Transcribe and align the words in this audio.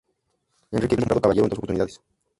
Enrique 0.71 0.95
V 0.95 1.01
fue 1.01 1.01
nombrado 1.01 1.21
caballero 1.21 1.45
en 1.45 1.49
dos 1.51 1.59
oportunidades. 1.59 2.01